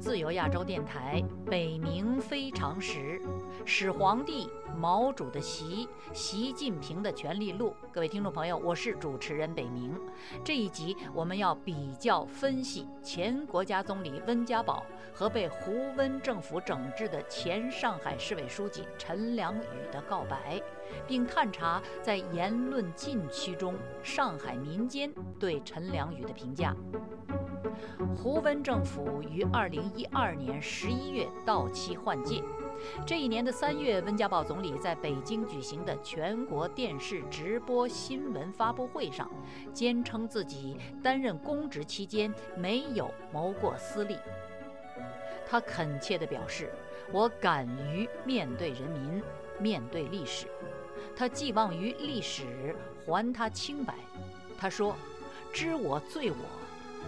[0.00, 3.20] 自由亚洲电台北冥非常时，
[3.64, 7.72] 始皇帝毛主的习，习近平的权力录。
[7.92, 9.92] 各位听众朋友，我是主持人北冥。
[10.42, 20.60] 这一集我们要比较分析前国家总理温家宝和被胡温政府整治的前上海市委书记陈良宇的告白，
[21.06, 26.74] 并探查在言论禁区中上海民间对陈良宇的评价。
[28.16, 32.42] 胡温政府于二零一二年十一月到期换届。
[33.06, 39.30] 这一年的三月，温家宝总理在北京举行的全国电视直播新闻发布会上，
[39.72, 44.16] 坚称自己担任公职期间没有谋过私利。
[45.46, 46.72] 他恳切地表示
[47.12, 49.22] ：“我敢于面对人民，
[49.58, 50.46] 面对历史。
[51.16, 52.74] 他寄望于历史
[53.06, 53.94] 还他清白。”
[54.58, 54.96] 他说
[55.52, 56.36] ：“知我罪我。”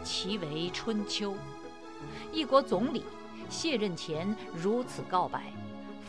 [0.02, 1.36] 其为春秋，
[2.32, 3.04] 一国总理
[3.48, 5.52] 卸任前如此告白，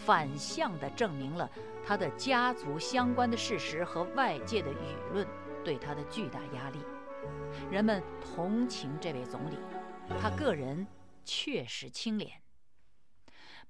[0.06, 1.48] 反向地证明了
[1.86, 5.28] 他的家族相关的事实和外界的舆论
[5.64, 6.80] 对他的巨大压力。
[7.70, 9.58] 人们同情这位总理，
[10.20, 10.88] 他个人
[11.23, 12.32] 确实清廉。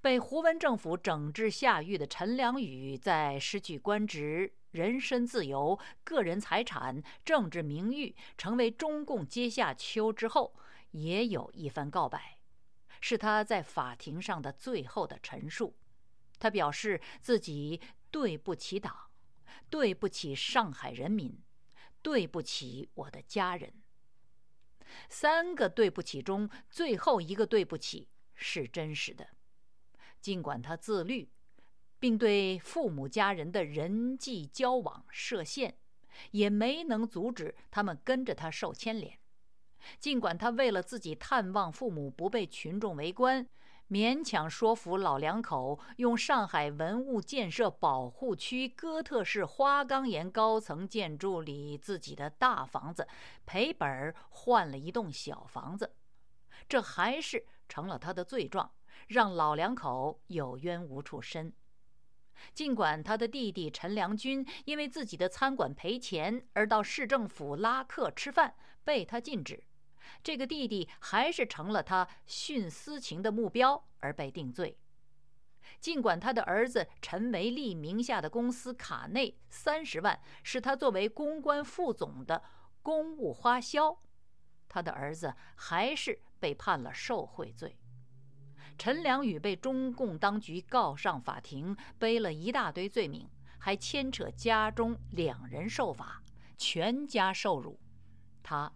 [0.03, 4.53] 被胡温政府整治下狱的陈良宇，在失去官职。
[4.71, 10.53] 人身自由、个人财产、政治名誉成为中共阶下囚之后，
[10.91, 12.37] 也有一番告白，
[12.99, 15.73] 是他在法庭上的最后的陈述。
[16.37, 17.79] 他表示自己
[18.11, 18.93] 对不起党，
[19.69, 21.41] 对不起上海人民，
[22.01, 23.71] 对不起我的家人。
[25.07, 29.29] 三个对不起中，最后一个对不起是真实的，
[30.23, 31.29] 尽管他自律。
[31.99, 35.77] 并对父母家人的人际交往设限，
[36.31, 39.17] 也没能阻止他们跟着他受牵连。
[39.99, 43.47] 尽管他为了自己探望父母不被群众围观，
[43.89, 53.07] 勉强说服老两口用上海文物建设保护区哥特式花岗岩高层建筑里自己的大房子
[53.45, 55.95] 赔本换了一栋小房子，
[56.67, 58.69] 这还是成了他的罪状，
[59.07, 61.53] 让老两口有冤无处伸。
[62.53, 68.53] 尽管他的弟弟陈良军因为自己的餐馆赔钱而到市政府拉客吃饭，
[68.83, 69.63] 被他禁止，
[70.21, 74.77] 这个弟弟还是成了他徇私情的目标而被定罪。
[75.79, 82.43] 尽管他的儿子陈维利名下的公司卡内三十万是他作为公关副总的
[82.81, 83.97] 公务花销，
[84.67, 87.77] 他的儿子还是被判了受贿罪。
[88.77, 96.21] 陈良宇被中共当局告上法庭，背了一大堆罪名，还牵扯家中两人受罚，
[96.57, 97.79] 全家受辱。
[98.41, 98.71] 他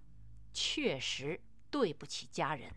[0.54, 2.72] 确实对不起家人。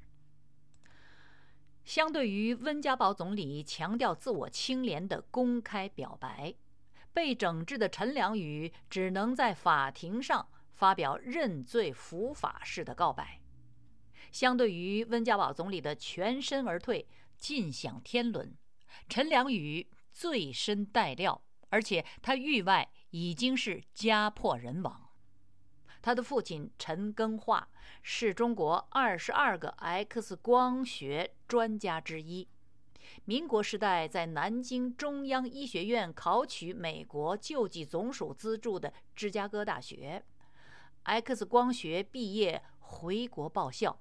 [1.84, 6.54] 相对于温家宝总理强调自我清廉的公开表白，
[7.12, 13.39] 被整治的陈良宇只能在法庭上发表认罪伏法式的告白。
[14.30, 18.56] 相对于温家宝总理的全身而退、尽享天伦，
[19.08, 25.10] 陈良宇最深带料，而且他狱外已经是家破人亡。
[26.02, 27.68] 他的父亲陈庚化
[28.02, 32.48] 是中国二十二个 X 光学专家之一，
[33.24, 40.24] 民国时代在南京中央医学院考取美国救济总署资助的芝加哥大学
[41.02, 44.00] X 光学毕业，回国报效。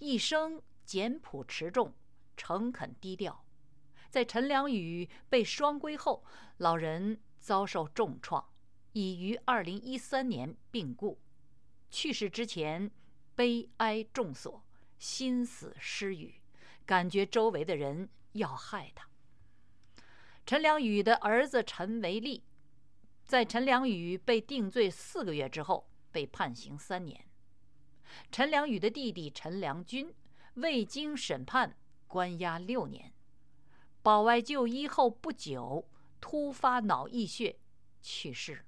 [0.00, 1.94] 一生简朴持重、
[2.34, 3.44] 诚恳低调，
[4.08, 6.24] 在陈良宇被双规后，
[6.56, 8.42] 老人遭受重创，
[8.92, 11.20] 已于二零一三年病故。
[11.90, 12.90] 去世之前，
[13.34, 14.64] 悲哀重所，
[14.98, 16.40] 心死失语，
[16.86, 19.06] 感觉周围的人要害他。
[20.46, 22.42] 陈良宇的儿子陈维利，
[23.26, 27.26] 在陈良宇被定罪四个月之后，被判刑三年。
[28.30, 30.14] 陈良宇的弟弟陈良军
[30.54, 31.76] 未经审判，
[32.06, 33.12] 关押六年，
[34.02, 35.88] 保外就医后不久
[36.20, 37.58] 突发脑溢血
[38.00, 38.64] 去世了。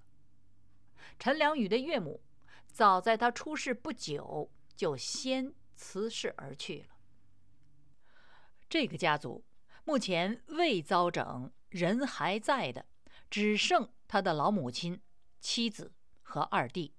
[1.18, 2.22] 陈良宇的岳母
[2.66, 6.96] 早在他出事不久就先辞世而去了。
[8.68, 9.44] 这个家族
[9.84, 12.86] 目前未遭整，人还在的
[13.28, 15.00] 只剩他的老母亲、
[15.40, 15.92] 妻子
[16.22, 16.94] 和二弟。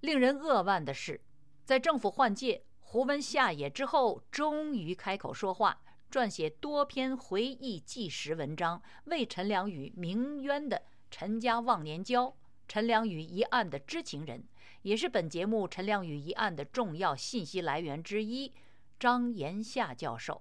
[0.00, 1.20] 令人扼腕的是，
[1.64, 10.80] 在政府换届、胡温下野之后，终于开口说话，撰写多篇回忆纪实文章，为陈良宇鸣冤的
[11.10, 12.36] 陈家忘年交、
[12.68, 14.46] 陈良宇一案的知情人，
[14.82, 18.54] 也是本节目陈良宇一案的重要信息来源之一，
[19.00, 20.40] 张延夏教授，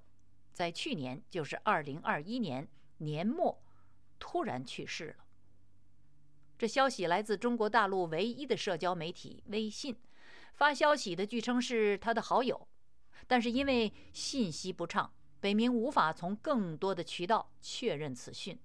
[0.54, 2.68] 在去年，就是二零二一年
[2.98, 3.60] 年末，
[4.20, 5.26] 突然去世了。
[6.58, 9.96] 这消息来自中国大陆唯一的社交媒体微信，
[10.56, 12.68] 发消息的据称是他的好友，
[13.28, 18.60] 但是因为信息不畅，北明无法从更多的渠道确认此讯。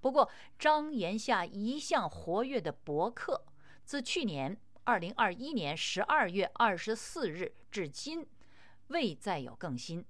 [0.00, 3.46] 不过，张延夏一向活跃的博客，
[3.84, 8.26] 自去年二零二一年十二月二十四日至今，
[8.88, 10.04] 未再有更新。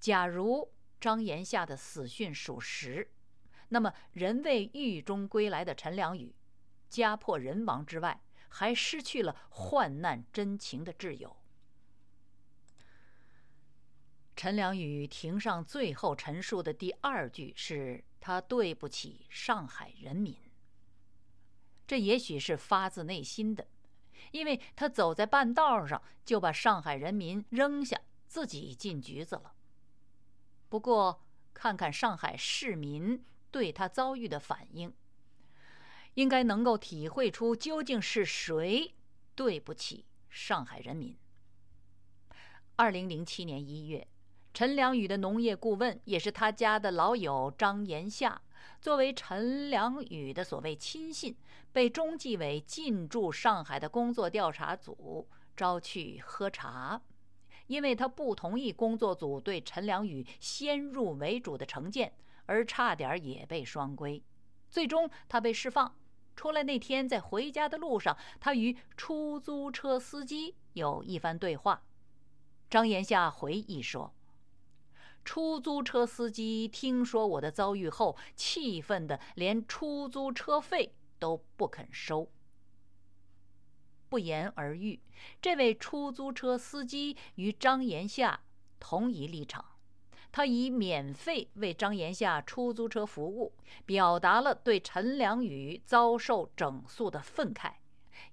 [0.00, 3.08] 假如张延夏的死讯属实，
[3.68, 6.34] 那么，人为狱中归来的陈良宇，
[6.88, 11.36] 家破人亡之外，还失去了患难真情的挚友。
[14.36, 20.36] 陈良宇庭上最后陈述的第二句是他对不起上海人民。
[21.86, 23.66] 这也许是发自内心的，
[24.30, 29.54] 因为他走在半道上就把上海人民扔下，自己进局子了。
[30.68, 33.24] 不过，看看上海市民。
[33.56, 34.92] 对他遭遇的反应，
[36.12, 38.92] 应该能够体会出究竟是谁
[39.34, 41.16] 对不起上海人民。
[42.74, 44.06] 二零零七年一月，
[44.52, 48.42] 陈良宇的农业顾问，也是他家的老友张延夏，
[48.78, 51.34] 作为陈良宇的所谓亲信，
[51.72, 55.26] 被中纪委进驻上海的工作调查组
[55.56, 57.00] 招去喝茶，
[57.68, 62.12] 因为他不同意工作组对陈良宇先入为主的成见。
[62.46, 64.22] 而差点也被双规，
[64.70, 65.96] 最终他被释放。
[66.34, 71.82] 出来那天，在回家的路上，他与出租车司机有一番对话。
[72.68, 74.12] 张延夏回忆说
[75.24, 82.30] ：“出租车司机听说我的遭遇后，气愤的连出租车费都不肯收。”
[84.10, 85.00] 不言而喻，
[85.40, 88.40] 这位出租车司机与张延夏
[88.78, 89.64] 同一立场。
[90.36, 93.54] 他以免费为张延夏出租车服务，
[93.86, 97.72] 表达了对陈良宇遭受整肃的愤慨，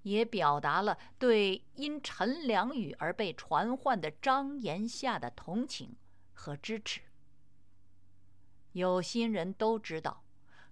[0.02, 5.96] 也表达了对因陈良宇而被传唤的张延夏的同情
[6.34, 7.00] 和支持。
[8.74, 10.26] 有心人都知道，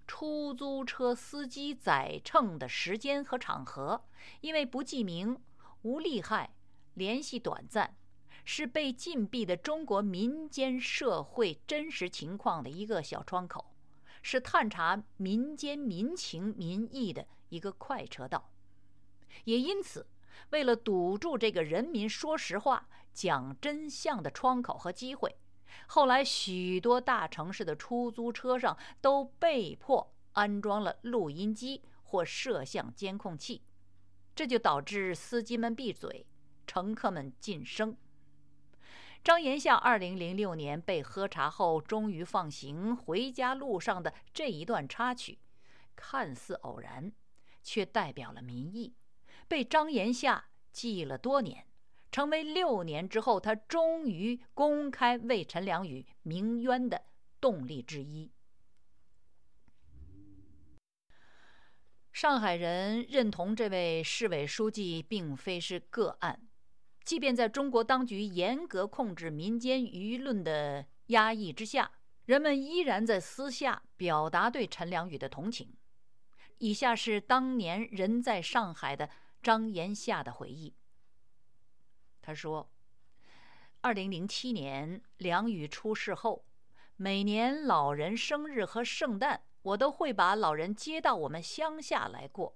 [0.06, 4.04] 出租车司机载乘的时间和场合，
[4.42, 5.42] 因为不记名、
[5.84, 6.54] 无利害、
[6.96, 7.96] 联系短暂。
[8.44, 13.74] 是被禁闭的中国民间社会真实情况的一个小窗口，
[14.22, 18.50] 是探查民间民情民意的一个快车道。
[19.46, 20.08] 也因此，
[20.50, 25.38] 为了堵住这个人民说实话、讲真相的窗口和机会，
[25.88, 33.62] 后来许多大城市的出租车上都被迫安装了录音机或摄像监控器，
[34.36, 36.26] 这就导致司机们闭嘴，
[36.68, 37.96] 乘客们噤声。
[39.24, 45.38] 张延夏二零零六年被喝茶后终于放行，回家路上的这一段插曲，
[45.96, 47.12] 看似偶然，
[47.62, 48.96] 却代表了民意，
[49.48, 51.68] 被张延夏记了多年，
[52.12, 57.04] 成为六年之后他终于公开为陈良宇鸣冤的
[57.40, 58.32] 动力之一。
[62.12, 66.48] 上海人认同这位市委书记并非是个案。
[67.12, 71.92] 即便在中国当局严格控制民间舆论的压抑之下，
[72.24, 75.76] 人们依然在私下表达对陈良宇的同情。
[76.60, 79.10] 以下是当年人在上海的
[79.44, 80.74] 张延夏的回忆。
[82.22, 82.72] 他说
[83.82, 86.46] ：“二零零七年梁宇出事后，
[86.96, 92.56] 每年老人生日和圣诞，我都会把老人接到我们乡下来过。”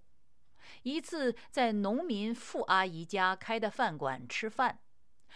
[0.84, 4.80] 一次在农民傅阿姨家开的饭馆吃饭，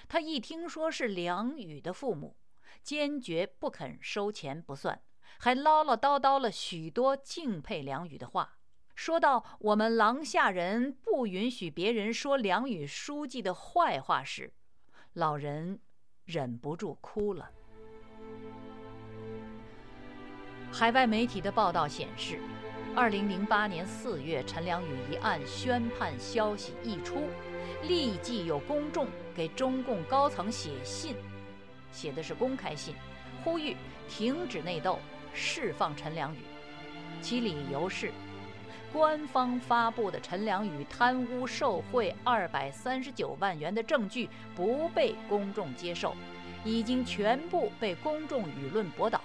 [0.07, 2.35] 他一听说是梁宇的父母，
[2.83, 5.01] 坚决不肯收钱不算，
[5.39, 8.57] 还唠唠叨叨了许多敬佩梁宇的话。
[8.95, 14.53] 说到我们廊下人不允许别人说梁宇书记的坏话时，
[15.13, 15.79] 老人
[16.25, 17.49] 忍不住哭了。
[20.71, 22.39] 海外媒体的报道显示。
[22.95, 27.27] 二零零八年四月，陈良宇一案宣判消息一出，
[27.83, 31.15] 立即有公众给中共高层写信，
[31.91, 32.95] 写的是公开信，
[33.43, 33.75] 呼吁
[34.09, 34.99] 停止内斗，
[35.33, 36.39] 释放陈良宇。
[37.21, 38.11] 其理由是，
[38.91, 46.15] 官方发布的陈良宇贪污受贿二百三十九万元的证据不被公众接受，
[46.65, 49.18] 已经全部被公众舆论驳倒。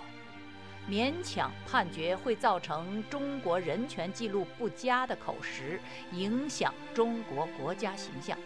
[0.89, 5.81] 勉强判决会造成中国人权记录不佳的口实，
[6.13, 8.37] 影响中国国家形象。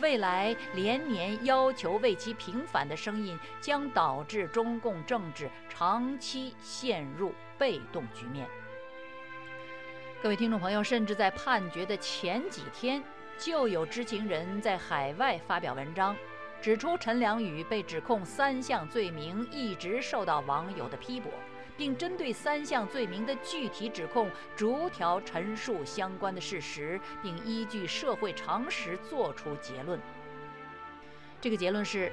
[0.00, 8.48] 未来连年要求为其平反的声音，将导致中共政治长期陷入被动局面。
[10.22, 13.02] 各位听众朋友，甚至在判决的前几天，
[13.36, 16.16] 就有知情人在海外发表文章，
[16.60, 21.32] 指出陈良宇被指控三项罪名一直受到网友的批驳，
[21.76, 29.98] 并针对三项罪名的具体指控逐条陈述相关的事实，并依据社会常识作出结论。
[31.40, 32.12] 这个结论是。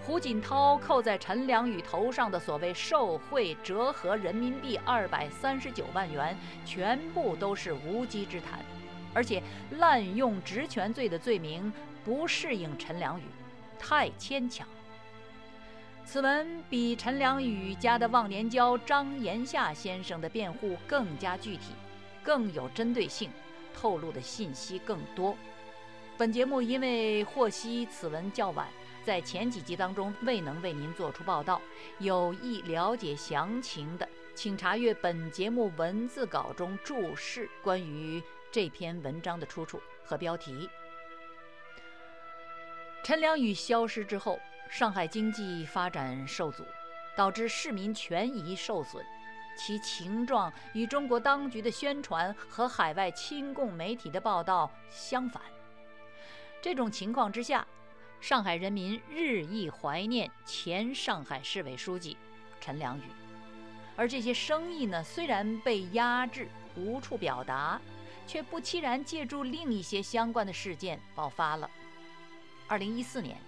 [0.00, 8.60] 胡锦涛扣在陈良宇头上的所谓受贿折合人民币二百三十九万元，全部都是无稽之谈，
[9.12, 11.70] 而且滥用职权罪的罪名
[12.04, 13.24] 不适应陈良宇，
[13.78, 14.66] 太牵强。
[16.04, 21.72] 此文比陈良宇家的忘年交张延夏先生的辩护更加具体，
[22.22, 23.30] 更有针对性，
[23.74, 25.36] 透露的信息更多。
[26.16, 28.66] 本节目因为获悉此文较晚。
[29.04, 31.62] 在前几集当中未能为您做出报道，
[31.98, 40.68] 有意了解详情的，请查阅本节目文字稿中注释关于这篇文章的出处和标题。
[43.02, 44.38] 陈良宇消失之后，
[44.68, 46.64] 上海经济发展受阻，
[47.16, 49.02] 导致市民权益受损，
[49.56, 55.42] 其情状与中国当局的宣传和海外亲共媒体的报道相反。
[56.60, 57.66] 这种情况之下。
[58.20, 62.16] 上海人民日益怀念前上海市委书记
[62.60, 63.02] 陈良宇，
[63.94, 67.80] 而这些声音呢，虽然被压制，无处表达，
[68.26, 71.70] 却不期然借助另一些相关的事件爆发了。
[72.68, 73.38] 二零一四年，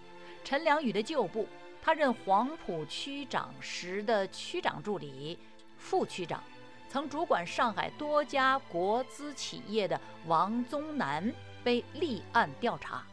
[0.43, 1.47] 陈良宇的旧部，
[1.83, 5.39] 他任黄埔区长时的区长助理、
[5.77, 6.43] 副区长，
[6.89, 11.31] 曾主管上海多家国资企业的王宗南
[11.63, 13.05] 被立案调查，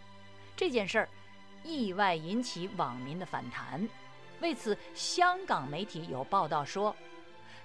[0.56, 1.10] 这件事儿。
[1.66, 3.86] 意外引起网民的反弹。
[4.40, 6.96] 为此，香港媒体有报道说，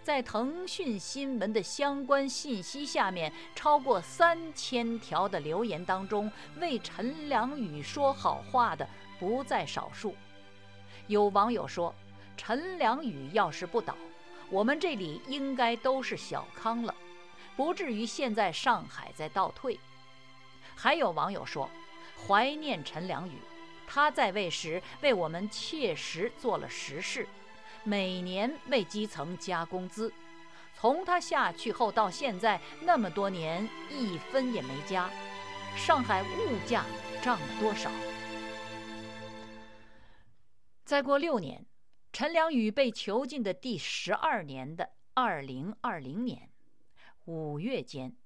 [0.03, 8.89] 在腾讯新闻的相关信息下面，超过三千条的留言当中，为陈良宇说好话的
[9.21, 10.17] 不在少数。
[11.07, 11.95] 有网友说
[12.37, 13.97] ：“陈良宇要是不倒，
[14.51, 16.93] 我们这里应该都是小康了，
[17.57, 19.79] 不至于现在上海在倒退。”
[20.75, 21.71] 还有网友说
[22.27, 23.35] ：“怀念陈良宇。”
[23.87, 27.29] 他在位时为我们切实做了实事，
[27.85, 30.13] 每年为基层加工资。
[30.75, 35.09] 从他下去后到现在那么多年，一分也没加。
[35.77, 36.85] 上海物价
[37.23, 37.91] 涨了多少？
[40.85, 41.65] 再过六年，
[42.13, 46.51] 陈良宇被囚禁的第十二年的二零二零年
[47.27, 48.17] 五月间，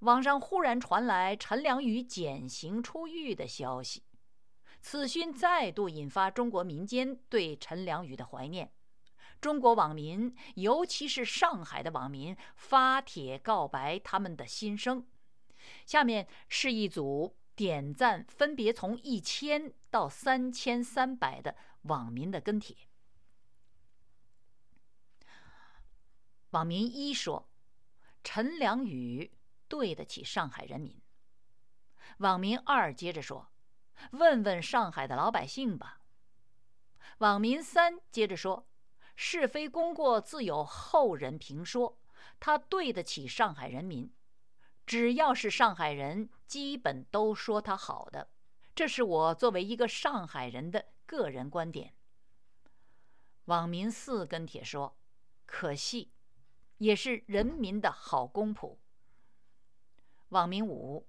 [0.00, 4.02] 网上忽然传来陈良宇减刑出狱的消息。
[4.82, 8.70] 此讯再度引发中国民间对陈良宇的怀念，
[9.44, 15.06] 中国网民，尤其是上海的网民发帖告白他们的心声。
[15.84, 22.74] 下面是一组点赞分别从一千到三千三百的网民的跟帖。
[26.52, 27.46] 网民一说
[28.24, 29.30] ：“陈良宇
[29.68, 30.98] 对得起上海人民。”
[32.16, 33.50] 网民二接着说。
[34.12, 36.00] 问问上海的老百姓吧。
[37.18, 38.66] 网民三接着说
[39.16, 41.98] ：“是非功过自有后人评说，
[42.40, 44.12] 他对得起上海人民。
[44.86, 48.28] 只要是上海人，基本都说他好的。
[48.74, 51.94] 这是我作为一个上海人的个人观点。”
[53.46, 54.96] 网民四跟帖说
[55.46, 56.12] ：“可惜，
[56.78, 58.76] 也是人民的好公仆。”
[60.30, 61.06] 网民五：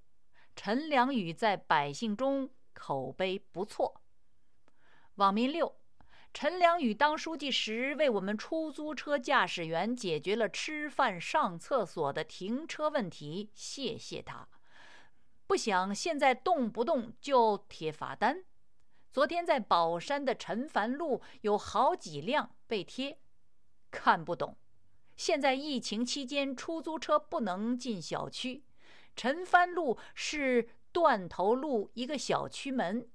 [0.56, 2.50] 陈良宇在百姓中。
[2.78, 4.02] 口碑不错。
[5.16, 5.78] 网民六：
[6.36, 14.46] 陈良宇当书记时，为我们出租车驾驶员解决了吃饭、上厕所的停车问题，谢谢他。
[15.48, 18.44] 不想现在动不动就贴罚单。
[19.13, 23.18] 昨天在宝山的陈凡路有好几辆被贴，
[23.89, 24.58] 看不懂。
[25.15, 28.65] 现在疫情期间，出租车不能进小区。
[29.15, 30.68] 陈帆路是。
[30.92, 33.10] 断头路一个小区门，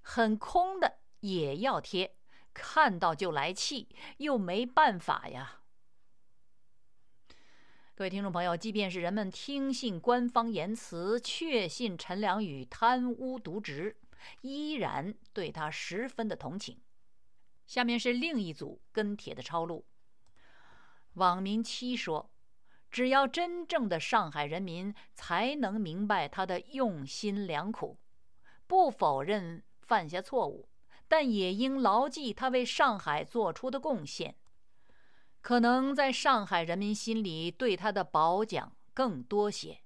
[0.00, 2.15] 很空的也要贴，
[2.56, 5.60] 看到就来气，又没办法呀。
[7.94, 13.96] 各位听众朋友，即便是人们听信官方言辞，确信陈良宇贪污渎职，
[14.40, 16.80] 依然对他十分的同情。
[17.66, 19.84] 下面是另一组跟帖的抄录。
[21.14, 22.30] 网民七说。
[22.88, 27.98] 只要真正的上海人民才能明白他的用心良苦，
[28.66, 30.66] 不否认犯下错误，
[31.08, 34.34] 但也应牢记他为上海做出的贡献。
[35.40, 39.80] 可能在上海人民心里对他的褒奖更多些，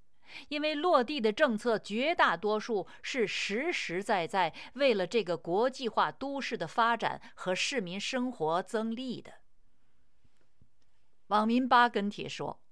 [0.49, 9.35] 因为落地的政策绝大多数是实实在在为了这个国际化都市的发展和市民生活增利的。
[11.27, 12.63] 网民八跟帖说：“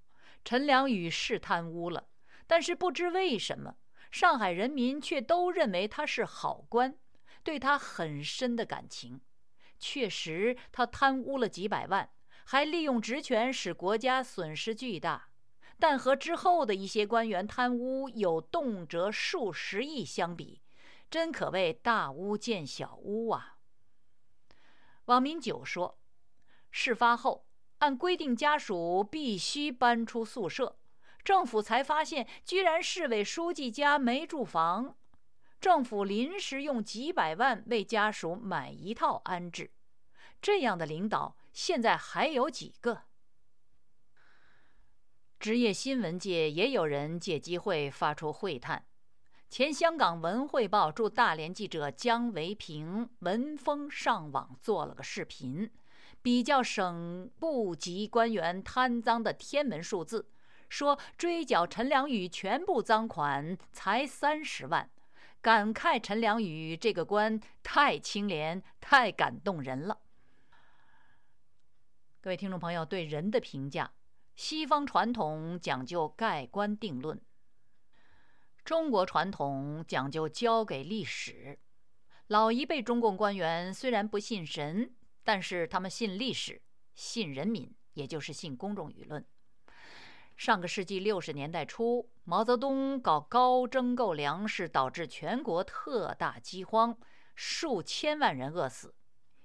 [0.43, 2.09] 陈良宇是贪污了，
[2.47, 3.77] 但是不知为什么，
[4.11, 6.97] 上海人民却都认为他是好官，
[7.49, 9.23] 对他很深的感情。
[9.79, 12.11] 确实，他贪污了几百万。”
[12.51, 15.29] 还利用职权使国家损失巨大，
[15.79, 20.63] 但和之后的一些官员贪污有动辄数十亿相比，
[21.11, 23.59] 真可谓大巫见小巫啊！
[25.05, 25.99] 网民九说，
[26.71, 27.47] 事发后
[27.81, 30.79] 按规定家属必须搬出宿舍，
[31.23, 34.97] 政府才发现居然市委书记家没住房，
[35.61, 39.71] 政府临时用几百万为家属买一套安置，
[40.41, 41.37] 这样的领导。
[41.53, 43.03] 现在还有几个？
[45.41, 48.85] 职业新闻界也有人借机会发出喟叹。
[49.49, 55.71] 前香港文汇报驻大连记者姜维平闻风上网做了个视频，
[56.23, 60.29] 比较省部级官员贪赃的天文数字，
[60.69, 64.91] 说追缴陈良宇全部赃款才三十万，
[65.41, 70.01] 感慨陈良宇这个官太清廉，太感动人了。
[72.21, 73.93] 各位听众朋友，对人的评价，
[74.35, 77.21] 西方传统讲究盖棺定论，
[78.65, 81.59] 中国传统讲究交给历史。
[82.27, 84.93] 老一辈中共官员虽然不信神，
[85.23, 86.61] 但是他们信历史、
[86.95, 89.25] 信人民，也就是信公众舆论。
[90.39, 96.97] 上个世纪六十年代初，毛泽东搞高征购粮食，导致全国特大饥荒，
[97.35, 98.95] 数千万人饿死。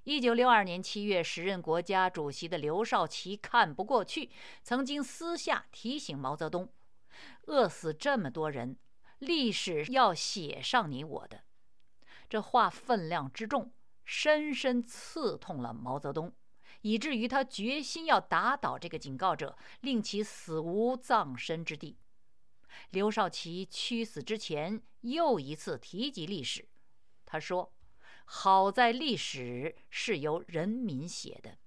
[0.03, 4.29] 一九六二年七月，时任国家主席的刘少奇看不过去，
[4.61, 6.71] 曾经私下提醒毛泽东
[7.47, 8.77] ：“饿死这么多人，
[9.17, 11.41] 历史要写上你我的。”
[12.29, 13.73] 这话分量之重，
[14.05, 16.31] 深深刺痛了毛泽东，
[16.83, 21.97] 以至于他决心要打倒这个警告者，令其死无葬身之地。
[22.91, 26.69] 刘少奇屈死之前，又一次提及历史，
[27.25, 27.73] 他说。
[28.25, 31.57] 好在历史是由人民写的。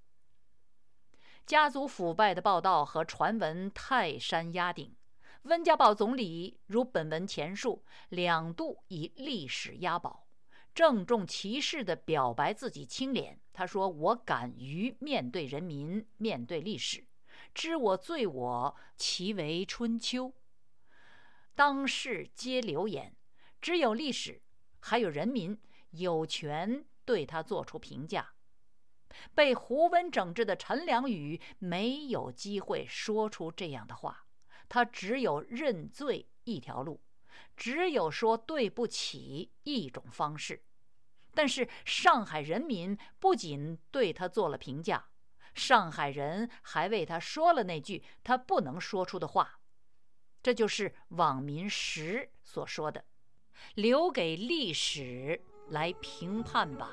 [1.44, 4.96] 家族腐败的报道和传闻泰山压顶，
[5.42, 10.25] 温家宝总理如本文前述，两度以历史押宝，
[10.76, 13.40] 郑重其事地表白自己清廉。
[13.54, 17.08] 他说：“我敢于面对人民，面对历史，
[17.54, 20.34] 知我罪我，其为春秋。
[21.54, 23.16] 当世皆流言，
[23.58, 24.42] 只有历史，
[24.78, 25.58] 还有人民。”
[25.92, 28.34] 有权对他做出评价。
[29.34, 34.26] 被胡温整治的陈良宇没有机会说出这样的话，
[34.68, 37.00] 他只有认罪一条路，
[37.56, 40.65] 只有说对不起一种方式。
[41.36, 45.06] 但是上海人民不仅对他做了评价，
[45.54, 49.60] 上海人还为他说了那句他不能说出的话，
[50.42, 53.04] 这就是网民石所说的
[53.76, 56.90] ：“留给历史。”来评判吧。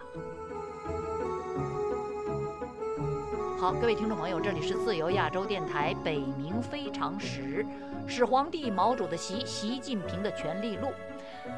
[3.60, 7.63] 好，各位听众朋友，这里是自由亚洲电台《北冥非常时》，
[8.08, 10.91] 始皇帝毛主的习，习近平的权力录。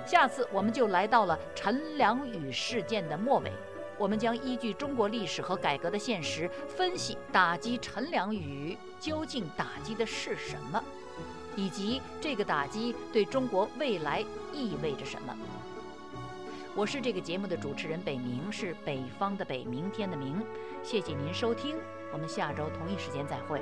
[0.06, 3.52] 下次我们就来到了陈良宇事件的末尾，
[3.98, 10.84] 我们将依据中国历史和改革的现实，分析打击陈良宇究竟打击的是什么，
[11.56, 15.36] 以及这个打击对中国未来意味着什么。
[16.76, 20.42] 我是这个节目的主持人北明，是北方的北，明天的明。
[20.84, 21.78] 谢谢您收听，
[22.12, 23.62] 我们下周同一时间再会。